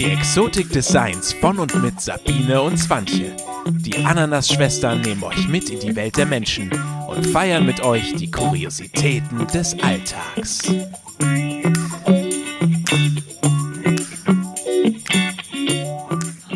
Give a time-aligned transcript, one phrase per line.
[0.00, 3.36] Die Exotik des Seins von und mit Sabine und Swantje.
[3.66, 6.72] Die Ananas-Schwestern nehmen euch mit in die Welt der Menschen
[7.06, 10.62] und feiern mit euch die Kuriositäten des Alltags.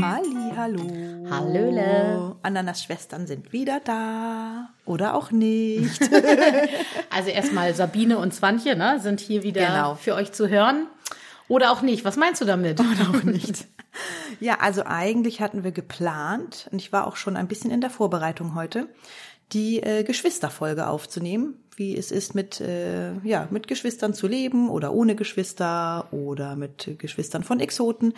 [0.00, 1.30] Halli, hallo.
[1.30, 2.36] Hallöle.
[2.42, 4.70] Ananas-Schwestern sind wieder da.
[4.86, 6.00] Oder auch nicht.
[7.11, 9.95] Also erstmal Sabine und Swantje ne, sind hier wieder Genau.
[9.95, 10.88] für euch zu hören.
[11.48, 12.04] Oder auch nicht.
[12.04, 12.80] Was meinst du damit?
[12.80, 13.66] Oder auch nicht.
[14.40, 17.90] ja, also eigentlich hatten wir geplant, und ich war auch schon ein bisschen in der
[17.90, 18.89] Vorbereitung heute,
[19.53, 24.93] die äh, Geschwisterfolge aufzunehmen, wie es ist, mit, äh, ja, mit Geschwistern zu leben oder
[24.93, 28.14] ohne Geschwister oder mit Geschwistern von Exoten.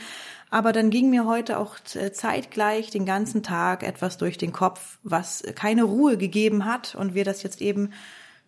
[0.51, 4.99] Aber dann ging mir heute auch äh, zeitgleich den ganzen Tag etwas durch den Kopf,
[5.03, 7.91] was keine Ruhe gegeben hat und wir das jetzt eben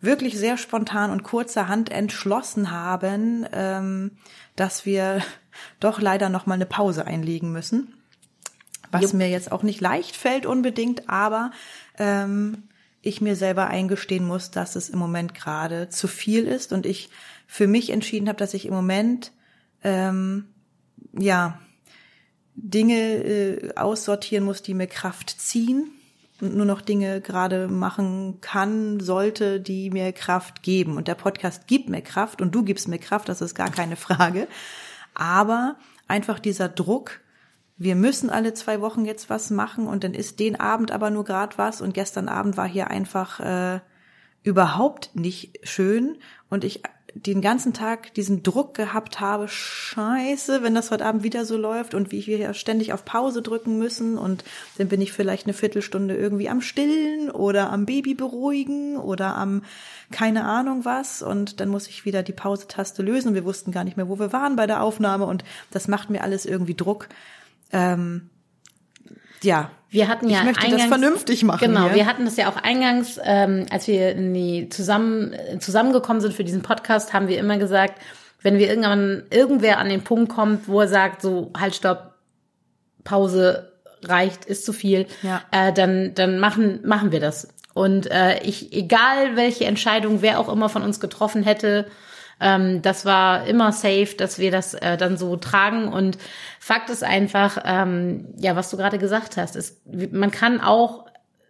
[0.01, 4.12] wirklich sehr spontan und kurzerhand entschlossen haben, ähm,
[4.57, 5.23] dass wir
[5.80, 7.95] doch leider noch mal eine Pause einlegen müssen.
[8.90, 9.15] Was Jupp.
[9.15, 11.51] mir jetzt auch nicht leicht fällt unbedingt, aber
[11.99, 12.68] ähm,
[13.02, 17.10] ich mir selber eingestehen muss, dass es im Moment gerade zu viel ist und ich
[17.46, 19.33] für mich entschieden habe, dass ich im Moment
[19.85, 20.46] ähm,
[21.18, 21.60] ja
[22.55, 25.90] Dinge äh, aussortieren muss, die mir Kraft ziehen
[26.40, 30.96] und nur noch Dinge gerade machen kann, sollte, die mir Kraft geben.
[30.96, 33.96] Und der Podcast gibt mir Kraft und du gibst mir Kraft, das ist gar keine
[33.96, 34.48] Frage.
[35.14, 37.20] Aber einfach dieser Druck,
[37.76, 41.24] wir müssen alle zwei Wochen jetzt was machen und dann ist den Abend aber nur
[41.24, 43.80] grad was und gestern Abend war hier einfach äh,
[44.42, 46.18] überhaupt nicht schön
[46.50, 46.82] und ich
[47.27, 51.95] den ganzen Tag diesen Druck gehabt habe, scheiße, wenn das heute Abend wieder so läuft
[51.95, 54.45] und wie wir hier ständig auf Pause drücken müssen und
[54.77, 59.63] dann bin ich vielleicht eine Viertelstunde irgendwie am Stillen oder am Baby beruhigen oder am
[60.11, 63.96] keine Ahnung was und dann muss ich wieder die Pause-Taste lösen wir wussten gar nicht
[63.96, 67.09] mehr, wo wir waren bei der Aufnahme und das macht mir alles irgendwie Druck.
[67.72, 68.31] Ähm,
[69.42, 71.60] ja, Wir hatten ja ich möchte das eingangs- vernünftig machen.
[71.60, 71.94] Genau, hier.
[71.97, 76.44] wir hatten das ja auch eingangs, ähm, als wir in die zusammen zusammengekommen sind für
[76.44, 78.00] diesen Podcast, haben wir immer gesagt,
[78.43, 82.15] wenn wir irgendwann irgendwer an den Punkt kommt, wo er sagt, so halt stopp,
[83.04, 83.72] Pause
[84.04, 85.43] reicht, ist zu viel, Ja.
[85.50, 87.48] äh, dann dann machen machen wir das.
[87.75, 91.87] Und äh, ich, egal welche Entscheidung wer auch immer von uns getroffen hätte,
[92.41, 95.88] ähm, das war immer safe, dass wir das äh, dann so tragen.
[95.88, 96.19] Und
[96.60, 99.81] Fakt ist einfach, ähm, ja, was du gerade gesagt hast, ist,
[100.12, 101.08] man kann auch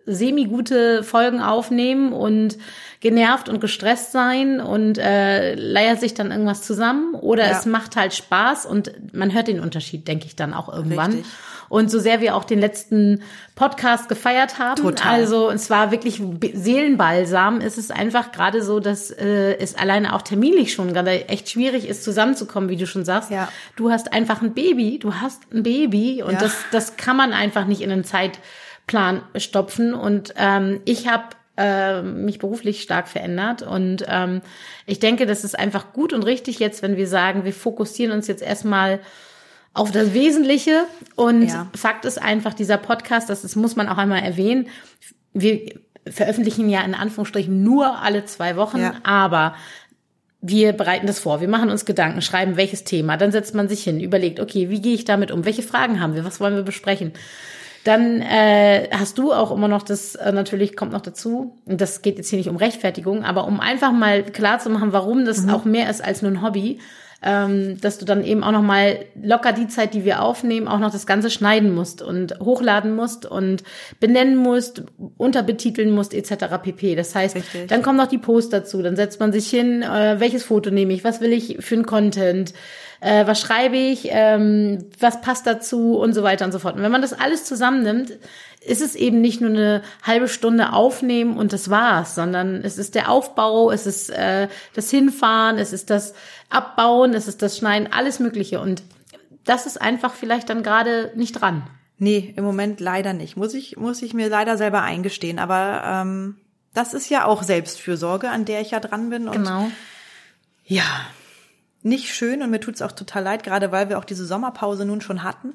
[0.09, 2.59] semi-gute Folgen aufnehmen und
[3.01, 7.57] genervt und gestresst sein und äh, leiert sich dann irgendwas zusammen oder Ja.
[7.59, 11.13] es macht halt Spaß und man hört den Unterschied, denke ich dann auch irgendwann.
[11.13, 11.31] Richtig.
[11.69, 13.21] Und so sehr wir auch den letzten
[13.55, 15.13] Podcast gefeiert haben, Total.
[15.21, 16.19] also es war wirklich
[16.55, 21.51] Seelenbalsam, ist es einfach gerade so, dass äh, es alleine auch terminlich schon gerade echt
[21.51, 23.31] schwierig ist, zusammenzukommen, wie du schon sagst.
[23.31, 23.49] Ja.
[23.77, 26.39] Du hast einfach ein Baby, du hast ein Baby und Ja.
[26.41, 28.05] das, das kann man einfach nicht in einen
[28.89, 29.95] Zeitplan stopfen.
[29.95, 31.25] Und ähm, ich habe
[31.57, 34.41] äh, mich beruflich stark verändert und ähm,
[34.87, 38.27] ich denke, das ist einfach gut und richtig jetzt, wenn wir sagen, wir fokussieren uns
[38.29, 39.01] jetzt erstmal
[39.75, 40.85] auf das Wesentliche.
[41.17, 41.69] Und Ja.
[41.75, 44.69] Fakt ist einfach, dieser Podcast, das, das muss man auch einmal erwähnen,
[45.33, 45.61] wir
[46.09, 48.95] veröffentlichen ja in Anführungsstrichen nur alle zwei Wochen, Ja.
[49.03, 49.55] aber
[50.41, 53.83] wir bereiten das vor, wir machen uns Gedanken, schreiben welches Thema, dann setzt man sich
[53.83, 56.63] hin, überlegt, okay, wie gehe ich damit um, welche Fragen haben wir, was wollen wir
[56.63, 57.13] besprechen.
[57.89, 62.03] Dann äh, hast du auch immer noch das, äh, natürlich kommt noch dazu, und das
[62.03, 65.49] geht jetzt hier nicht um Rechtfertigung, aber um einfach mal klar zu machen, warum das
[65.49, 66.81] auch mehr ist als nur ein Hobby,
[67.21, 70.79] ähm, dass du dann eben auch noch mal locker die Zeit, die wir aufnehmen, auch
[70.79, 73.65] noch das Ganze schneiden musst und hochladen musst und
[73.99, 74.85] benennen musst,
[75.17, 76.47] unterbetiteln musst etc.
[76.63, 76.95] pp.
[76.95, 77.67] Das heißt, Richtig.
[77.67, 80.93] dann kommen noch die Posts dazu, dann setzt man sich hin, äh, welches Foto nehme
[80.93, 82.55] ich, was will ich für einen Content,
[83.01, 86.77] äh, was schreibe ich, ähm, was passt dazu und so weiter und so fort.
[86.77, 88.13] Und wenn man das alles zusammennimmt,
[88.61, 92.95] ist es eben nicht nur eine halbe Stunde aufnehmen und das war's, sondern es ist
[92.95, 96.15] der Aufbau, es ist äh, das Hinfahren, es ist das
[96.51, 98.61] Abbauen, es ist das Schneiden, alles Mögliche.
[98.61, 98.83] Und
[99.45, 101.63] das ist einfach vielleicht dann gerade nicht dran.
[101.99, 103.37] Nee, im Moment leider nicht.
[103.37, 105.39] Muss ich, muss ich mir leider selber eingestehen.
[105.39, 106.37] Aber ähm,
[106.75, 109.27] das ist ja auch Selbstfürsorge, an der ich ja dran bin.
[109.27, 109.71] Und Genau.
[110.65, 110.85] ja,
[111.83, 115.01] nicht schön und mir tut's auch total leid, gerade weil wir auch diese Sommerpause nun
[115.01, 115.55] schon hatten.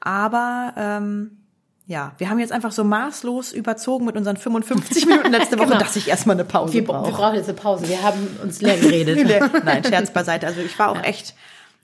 [0.00, 1.38] Aber ähm,
[1.86, 5.78] ja, wir haben jetzt einfach so maßlos überzogen mit unseren 55 Minuten letzte Woche, Genau.
[5.80, 7.12] dass ich erstmal eine Pause Wir, wir brauche.
[7.12, 7.88] brauchen jetzt eine Pause.
[7.88, 9.64] Wir haben uns leer geredet.
[9.64, 10.46] Nein, Scherz beiseite.
[10.46, 11.34] Also ich war auch echt,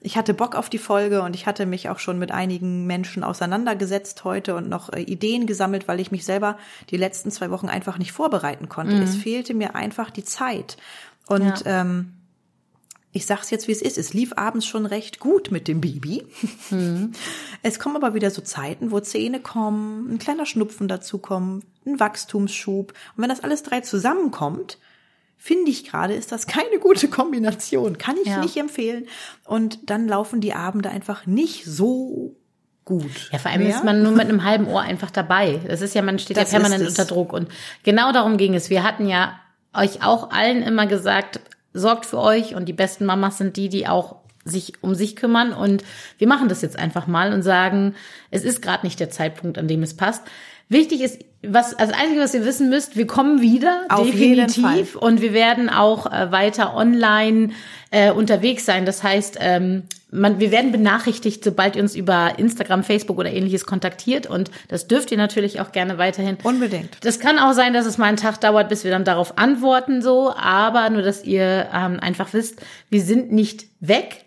[0.00, 3.22] ich hatte Bock auf die Folge und ich hatte mich auch schon mit einigen Menschen
[3.22, 6.58] auseinandergesetzt heute und noch äh, Ideen gesammelt, weil ich mich selber
[6.90, 8.96] die letzten zwei Wochen einfach nicht vorbereiten konnte.
[8.96, 10.76] Es fehlte mir einfach die Zeit.
[11.28, 11.82] Und Ja.
[11.82, 12.14] ähm,
[13.12, 13.99] ich sag's jetzt, wie es ist.
[13.99, 16.25] Es lief abends schon recht gut mit dem Baby.
[16.70, 17.12] Mhm.
[17.62, 22.00] Es kommen aber wieder so Zeiten, wo Zähne kommen, ein kleiner Schnupfen dazu kommt, ein
[22.00, 22.93] Wachstumsschub.
[23.17, 24.79] Und wenn das alles drei zusammenkommt,
[25.37, 27.99] finde ich gerade, ist das keine gute Kombination.
[27.99, 28.41] Kann ich ja.
[28.41, 29.06] nicht empfehlen.
[29.44, 32.35] Und dann laufen die Abende einfach nicht so
[32.85, 33.31] gut.
[33.31, 33.76] Ja, vor allem mehr.
[33.76, 35.61] ist man nur mit einem halben Ohr einfach dabei.
[35.69, 37.32] Das ist ja, man steht das ja permanent unter Druck.
[37.32, 37.49] Und
[37.82, 38.70] genau darum ging es.
[38.70, 39.38] Wir hatten ja
[39.75, 41.41] euch auch allen immer gesagt,
[41.72, 45.53] sorgt für euch und die besten Mamas sind die, die auch sich um sich kümmern
[45.53, 45.85] und
[46.19, 47.94] wir machen das jetzt einfach mal und sagen,
[48.31, 50.23] es ist gerade nicht der Zeitpunkt, an dem es passt.
[50.69, 55.21] Wichtig ist, was also Einzige, was ihr wissen müsst, wir kommen wieder Auf definitiv und
[55.21, 57.50] wir werden auch äh, weiter online
[57.91, 58.87] äh, unterwegs sein.
[58.87, 63.67] Das heißt, ähm, man, wir werden benachrichtigt, sobald ihr uns über Instagram, Facebook oder ähnliches
[63.67, 64.27] kontaktiert.
[64.27, 66.37] Und das dürft ihr natürlich auch gerne weiterhin.
[66.43, 66.99] Unbedingt.
[67.00, 70.00] Das kann auch sein, dass es mal einen Tag dauert, bis wir dann darauf antworten,
[70.00, 70.33] so.
[70.35, 74.27] Aber nur, dass ihr ähm, einfach wisst, wir sind nicht weg.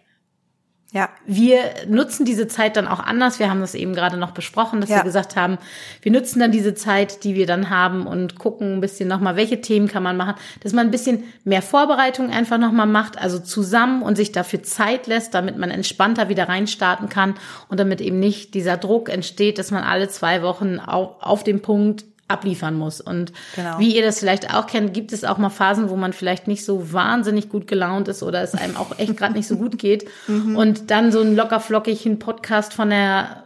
[0.96, 1.10] Ja.
[1.26, 1.60] Wir
[1.90, 3.38] nutzen diese Zeit dann auch anders.
[3.38, 4.96] Wir haben das eben gerade noch besprochen, dass ja.
[4.96, 5.58] wir gesagt haben,
[6.02, 9.60] wir nutzen dann diese Zeit, die wir dann haben und gucken ein bisschen nochmal, welche
[9.60, 14.04] Themen kann man machen, dass man ein bisschen mehr Vorbereitung einfach nochmal macht, also zusammen
[14.04, 17.34] und sich dafür Zeit lässt, damit man entspannter wieder reinstarten kann
[17.68, 21.62] und damit eben nicht dieser Druck entsteht, dass man alle zwei Wochen auf, auf dem
[21.62, 23.02] Punkt abliefern muss.
[23.02, 23.80] Und genau.
[23.80, 26.66] wie ihr das vielleicht auch kennt, gibt es auch mal Phasen, wo man vielleicht nicht
[26.66, 30.08] so wahnsinnig gut gelaunt ist oder es einem auch echt gerade nicht so gut geht.
[30.28, 30.56] Mhm.
[30.56, 33.44] Und dann so ein locker flockigen Podcast von der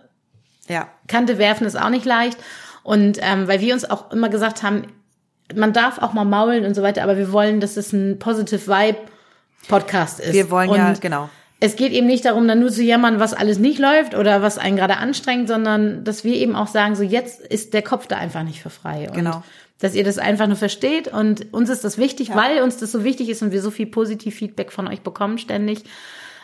[0.67, 0.87] ja.
[1.07, 2.37] Kante werfen ist auch nicht leicht.
[2.83, 4.83] Und ähm, weil wir uns auch immer gesagt haben,
[5.53, 8.67] man darf auch mal maulen und so weiter, aber wir wollen, dass es ein Positive
[8.67, 8.99] Vibe
[9.67, 10.33] Podcast ist.
[10.33, 11.29] Wir wollen und ja, genau
[11.59, 14.57] es geht eben nicht darum, dann nur zu jammern, was alles nicht läuft oder was
[14.57, 18.17] einen gerade anstrengt, sondern dass wir eben auch sagen, so jetzt ist der Kopf da
[18.17, 19.07] einfach nicht für frei.
[19.09, 19.44] Und genau.
[19.79, 22.35] Dass ihr das einfach nur versteht und uns ist das wichtig, ja.
[22.35, 25.38] weil uns das so wichtig ist und wir so viel positiv Feedback von euch bekommen
[25.38, 25.83] ständig,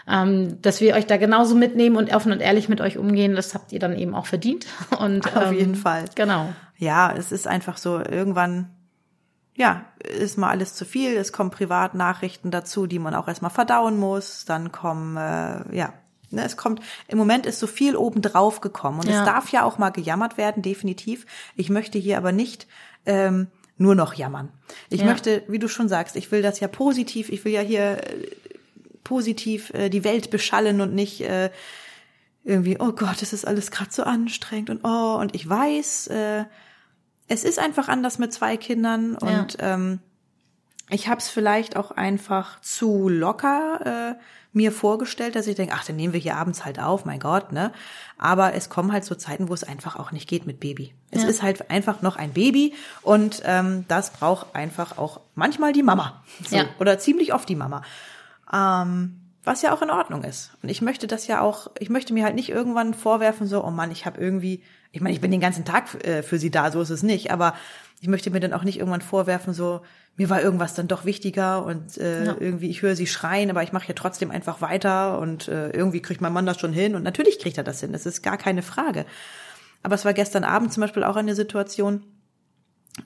[0.08, 3.36] ähm, dass wir euch da genauso mitnehmen und offen und ehrlich mit euch umgehen.
[3.36, 4.68] Das habt ihr dann eben auch verdient.
[5.00, 6.06] Und auf ähm, jeden Fall.
[6.14, 6.54] Genau.
[6.78, 8.70] Ja, es ist einfach so irgendwann
[9.56, 11.16] ja, ist mal alles zu viel.
[11.16, 14.46] Es kommen Privatnachrichten dazu, die man auch erstmal verdauen muss.
[14.46, 15.94] Dann kommen, äh, ja,
[16.30, 19.00] ne, es kommt, im Moment ist so viel obendrauf gekommen.
[19.00, 19.20] Und ja.
[19.20, 21.26] es darf ja auch mal gejammert werden, definitiv.
[21.56, 22.68] Ich möchte hier aber nicht
[23.06, 23.48] ähm,
[23.78, 24.50] nur noch jammern.
[24.90, 25.08] Ich ja.
[25.08, 28.28] möchte, wie du schon sagst, ich will das ja positiv, ich will ja hier äh,
[29.04, 31.50] positiv äh, die Welt beschallen und nicht äh,
[32.44, 36.46] irgendwie, oh Gott, es ist alles gerade so anstrengend und oh, und ich weiß, äh,
[37.28, 39.74] es ist einfach anders mit zwei Kindern und ja.
[39.74, 40.00] ähm,
[40.90, 44.22] ich habe es vielleicht auch einfach zu locker äh,
[44.54, 47.52] mir vorgestellt, dass ich denke, ach, dann nehmen wir hier abends halt auf, mein Gott,
[47.52, 47.74] ne?
[48.18, 50.94] Aber es kommen halt so Zeiten, wo es einfach auch nicht geht mit Baby.
[51.12, 51.30] Es ja.
[51.30, 56.24] ist halt einfach noch ein Baby und ähm, das braucht einfach auch manchmal die Mama.
[56.48, 56.66] So, ja.
[56.80, 57.82] Oder ziemlich oft die Mama.
[58.54, 60.52] Ähm, was ja auch in Ordnung ist.
[60.62, 63.72] Und ich möchte das ja auch, ich möchte mir halt nicht irgendwann vorwerfen, so, oh
[63.72, 64.64] Mann, ich habe irgendwie
[64.96, 67.30] ich meine, ich bin den ganzen Tag äh, für sie da, so ist es nicht,
[67.30, 67.54] aber
[68.00, 69.82] ich möchte mir dann auch nicht irgendwann vorwerfen, so
[70.16, 72.36] mir war irgendwas dann doch wichtiger und äh, ja.
[72.40, 76.02] irgendwie ich höre sie schreien, aber ich mache ja trotzdem einfach weiter und äh, irgendwie
[76.02, 78.38] kriegt mein Mann das schon hin und natürlich kriegt er das hin, das ist gar
[78.38, 79.06] keine Frage.
[79.84, 82.06] Aber es war gestern Abend zum Beispiel auch eine Situation,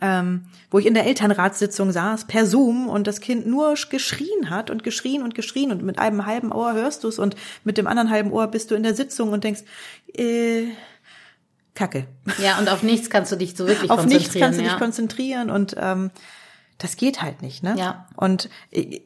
[0.02, 4.70] ähm, wo ich in der Elternratssitzung saß per Zoom und das Kind nur geschrien hat
[4.70, 7.88] und geschrien und geschrien und mit einem halben Ohr hörst du es und mit dem
[7.88, 9.62] anderen halben Ohr bist du in der Sitzung und denkst,
[10.14, 10.68] äh,
[11.74, 12.08] Kacke.
[12.40, 14.18] Ja, und auf nichts kannst du dich so wirklich auf konzentrieren.
[14.18, 16.12] Auf nichts kannst du dich konzentrieren und ähm,
[16.78, 17.76] das geht halt nicht, ne?
[17.78, 18.08] Ja.
[18.16, 19.02] Und ich,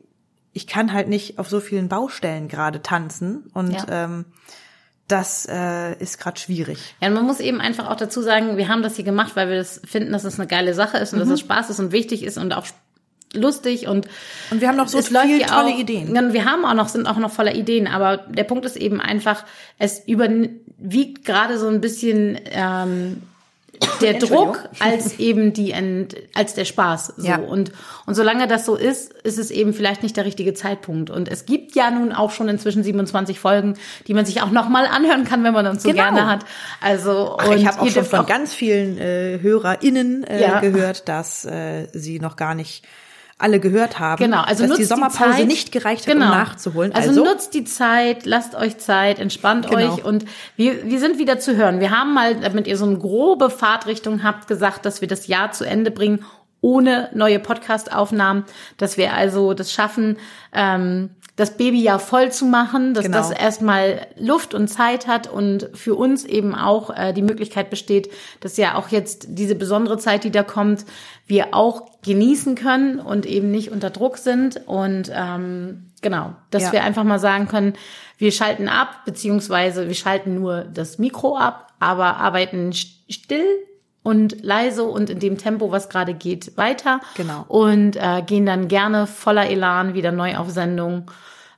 [0.53, 3.86] ich kann halt nicht auf so vielen Baustellen gerade tanzen und ja.
[3.89, 4.25] ähm,
[5.07, 6.95] das äh, ist gerade schwierig.
[7.01, 9.50] Ja, und man muss eben einfach auch dazu sagen, wir haben das hier gemacht, weil
[9.50, 11.24] wir das finden, dass es eine geile Sache ist und mhm.
[11.24, 12.65] dass es Spaß ist und wichtig ist und auch
[13.33, 14.07] lustig und
[14.51, 16.33] und wir haben noch so viele tolle auch, Ideen.
[16.33, 19.43] Wir haben auch noch sind auch noch voller Ideen, aber der Punkt ist eben einfach,
[19.79, 23.24] es überwiegt gerade so ein bisschen ähm,
[24.01, 25.73] der Druck als eben die
[26.33, 27.37] als der Spaß so ja.
[27.37, 27.71] und
[28.05, 31.45] und solange das so ist, ist es eben vielleicht nicht der richtige Zeitpunkt und es
[31.45, 33.75] gibt ja nun auch schon inzwischen 27 Folgen,
[34.07, 36.03] die man sich auch noch mal anhören kann, wenn man uns so genau.
[36.03, 36.45] gerne hat.
[36.81, 40.59] Also Ach, und ich habe auch schon von auch ganz vielen äh, Hörerinnen äh, ja.
[40.59, 42.85] gehört, dass äh, sie noch gar nicht
[43.43, 46.25] alle gehört haben, genau, also dass die Sommerpause die Zeit, nicht gereicht hat, genau.
[46.25, 46.93] um nachzuholen.
[46.93, 49.93] Also, also, nutzt die Zeit, lasst euch Zeit, entspannt genau.
[49.93, 51.79] euch und wir, wir sind wieder zu hören.
[51.79, 55.51] Wir haben mal, damit ihr so eine grobe Fahrtrichtung habt, gesagt, dass wir das Jahr
[55.51, 56.25] zu Ende bringen
[56.62, 58.45] ohne neue Podcast-Aufnahmen,
[58.77, 60.17] dass wir also das schaffen,
[60.53, 63.17] ähm, das Babyjahr voll zu machen, dass Genau.
[63.17, 68.11] das erstmal Luft und Zeit hat und für uns eben auch äh, die Möglichkeit besteht,
[68.41, 70.85] dass ja auch jetzt diese besondere Zeit, die da kommt,
[71.25, 76.71] wir auch genießen können und eben nicht unter Druck sind und ähm, genau, dass Ja.
[76.73, 77.73] wir einfach mal sagen können,
[78.19, 83.45] wir schalten ab, beziehungsweise wir schalten nur das Mikro ab, aber arbeiten st- still
[84.03, 87.00] und leise und in dem Tempo, was gerade geht, weiter.
[87.15, 87.45] Genau.
[87.48, 91.10] Und äh, gehen dann gerne voller Elan wieder neu auf Sendung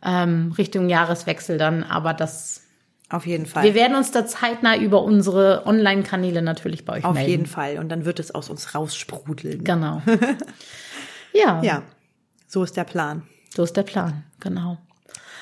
[0.03, 1.83] ähm, Richtung Jahreswechsel dann.
[1.83, 2.61] Aber das,
[3.09, 3.63] Auf jeden Fall.
[3.63, 7.29] wir werden uns da zeitnah über unsere Online-Kanäle natürlich bei euch Auf melden.
[7.31, 7.79] jeden Fall.
[7.79, 9.63] Und dann wird es aus uns raussprudeln.
[9.63, 10.03] Genau.
[11.33, 11.81] ja, Ja,
[12.47, 13.23] so ist der Plan.
[13.49, 14.23] so ist der Plan.
[14.39, 14.77] Genau.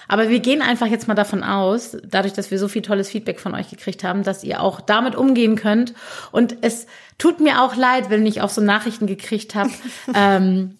[0.07, 3.39] Aber wir gehen einfach jetzt mal davon aus, dadurch, dass wir so viel tolles Feedback
[3.39, 5.93] von euch gekriegt haben, dass ihr auch damit umgehen könnt.
[6.31, 9.71] Und es tut mir auch leid, wenn ich auch so Nachrichten gekriegt habe,
[10.15, 10.77] ähm,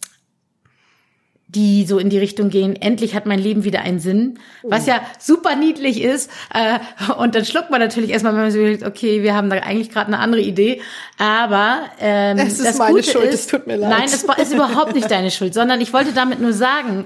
[1.56, 5.02] die so in die Richtung gehen, endlich hat mein Leben wieder einen Sinn, was ja
[5.20, 6.32] super niedlich ist.
[6.54, 6.80] Äh,
[7.18, 9.92] und dann schluckt man natürlich erstmal, wenn man so überlegt, okay, wir haben da eigentlich
[9.92, 10.82] gerade eine andere Idee.
[11.20, 13.90] Aber ähm, Es ist das meine Gute Schuld, ist, es tut mir leid.
[13.92, 17.06] Nein, es ist überhaupt nicht deine Schuld, sondern ich wollte damit nur sagen,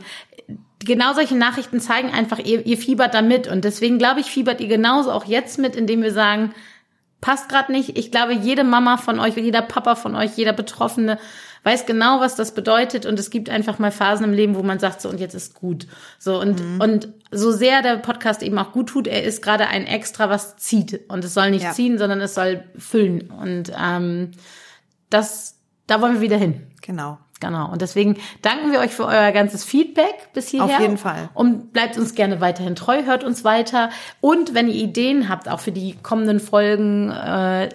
[0.79, 3.47] genau solche Nachrichten zeigen einfach, ihr, ihr fiebert da mit.
[3.47, 6.53] Und deswegen glaube ich, fiebert ihr genauso auch jetzt mit, indem wir sagen,
[7.21, 7.97] passt gerade nicht.
[7.97, 11.17] Ich glaube, jede Mama von euch, jeder Papa von euch, jeder Betroffene
[11.63, 13.05] weiß genau, was das bedeutet.
[13.05, 15.55] Und es gibt einfach mal Phasen im Leben, wo man sagt, so und jetzt ist
[15.55, 15.87] gut.
[16.19, 19.85] So und, und so sehr der Podcast eben auch gut tut, er ist gerade ein
[19.85, 21.01] Extra, was zieht.
[21.09, 21.71] Und es soll nicht Ja.
[21.71, 23.31] ziehen, sondern es soll füllen.
[23.31, 24.31] Und ähm,
[25.09, 25.57] das,
[25.87, 26.61] da wollen wir wieder hin.
[26.81, 27.17] Genau.
[27.39, 27.71] Genau.
[27.71, 30.75] Und deswegen danken wir euch für euer ganzes Feedback bis hierher.
[30.75, 31.29] Auf jeden Fall.
[31.33, 33.89] Und bleibt uns gerne weiterhin treu, hört uns weiter.
[34.21, 37.69] Und wenn ihr Ideen habt, auch für die kommenden Folgen, äh,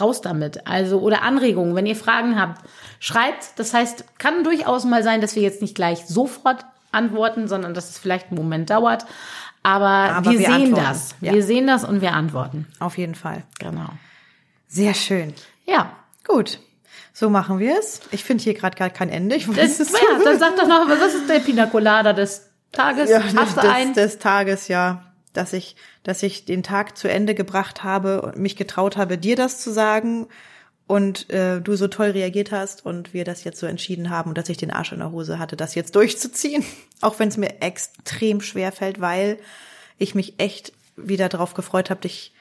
[0.00, 0.66] raus damit.
[0.66, 2.62] Also, oder Anregungen, wenn ihr Fragen habt,
[3.00, 3.58] schreibt.
[3.58, 7.90] Das heißt, kann durchaus mal sein, dass wir jetzt nicht gleich sofort antworten, sondern dass
[7.90, 9.06] es vielleicht einen Moment dauert.
[9.62, 10.84] Aber, Aber wir, wir sehen antworten.
[10.84, 11.14] das.
[11.20, 11.32] Ja.
[11.32, 12.66] Wir sehen das und wir antworten.
[12.80, 13.44] Auf jeden Fall.
[13.58, 13.88] Genau.
[14.68, 15.32] Sehr schön.
[15.66, 15.90] Ja.
[16.26, 16.58] Gut.
[17.16, 18.00] So machen wir es.
[18.10, 19.36] Ich finde hier gerade gar kein Ende.
[19.36, 22.50] Ich weiß Das, es ja, dann sag doch noch, was ist der Pina Colada des
[22.72, 23.08] Tages?
[23.08, 23.94] ja, Hast des, einen?
[23.94, 28.56] des Tages, ja, dass ich, dass ich den Tag zu Ende gebracht habe und mich
[28.56, 30.26] getraut habe, dir das zu sagen
[30.88, 34.38] und äh, du so toll reagiert hast und wir das jetzt so entschieden haben und
[34.38, 36.64] dass ich den Arsch in der Hose hatte, das jetzt durchzuziehen,
[37.00, 39.38] auch wenn es mir extrem schwer fällt, weil
[39.98, 42.33] ich mich echt wieder drauf gefreut habe, dich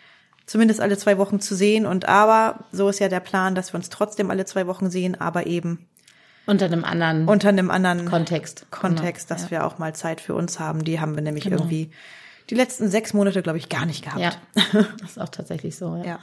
[0.45, 3.77] zumindest alle zwei Wochen zu sehen und aber so ist ja der Plan, dass wir
[3.77, 5.88] uns trotzdem alle zwei Wochen sehen, aber eben
[6.45, 8.65] Unter einem anderen unter einem anderen Kontext.
[8.71, 9.39] Kontext, Genau.
[9.39, 10.83] dass wir auch mal Zeit für uns haben.
[10.83, 11.91] Die haben wir nämlich irgendwie
[12.50, 14.19] die letzten sechs Monate, glaube ich, gar nicht gehabt.
[14.19, 14.31] Ja,
[15.00, 15.95] das ist auch tatsächlich so.
[15.97, 16.03] Ja.
[16.05, 16.19] Ja.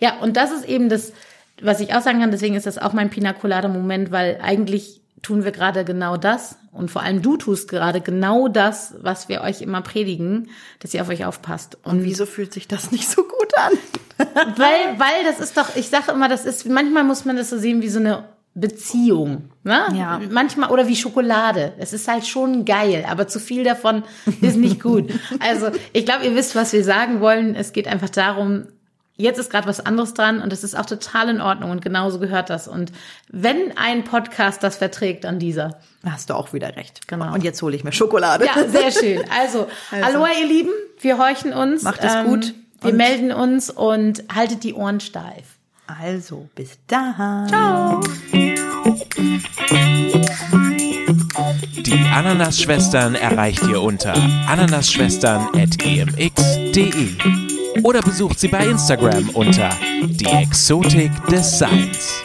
[0.00, 1.12] ja, und das ist eben das,
[1.60, 5.02] was ich auch sagen kann, deswegen ist das auch mein Pina Colada Moment, weil eigentlich
[5.22, 9.42] tun wir gerade genau das und vor allem du tust gerade genau das, was wir
[9.42, 11.76] euch immer predigen, dass ihr auf euch aufpasst.
[11.82, 13.72] Und Und wieso fühlt sich das nicht so gut an?
[14.56, 17.58] weil, weil das ist doch, ich sage immer, das ist, manchmal muss man das so
[17.58, 19.50] sehen wie so eine Beziehung.
[19.62, 19.86] Ne?
[19.94, 20.20] Ja.
[20.30, 21.74] Manchmal, oder wie Schokolade.
[21.78, 24.02] Es ist halt schon geil, aber zu viel davon
[24.40, 25.12] ist nicht gut.
[25.40, 27.54] Also, ich glaube, ihr wisst, was wir sagen wollen.
[27.54, 28.66] Es geht einfach darum,
[29.18, 32.18] jetzt ist gerade was anderes dran und es ist auch total in Ordnung und genauso
[32.18, 32.66] gehört das.
[32.68, 32.92] Und
[33.28, 35.76] wenn ein Podcast das verträgt, dann dieser.
[36.02, 37.06] Da hast du auch wieder recht.
[37.08, 37.34] Genau.
[37.34, 38.46] Und jetzt hole ich mir Schokolade.
[38.46, 39.22] Ja, sehr schön.
[39.38, 40.06] Also, Also.
[40.18, 40.70] Aloha, ihr Lieben.
[41.00, 41.82] Wir horchen uns.
[41.82, 45.44] Macht es gut Wir und- melden uns und haltet die Ohren steif.
[45.86, 47.48] Also, bis dann.
[47.48, 48.00] Ciao.
[51.86, 54.12] Die Ananas-Schwestern erreicht ihr unter
[54.48, 57.47] ananasschwestern.gmx.de
[57.82, 59.70] oder besucht sie bei Instagram unter
[60.02, 62.22] die Exotik des Seins.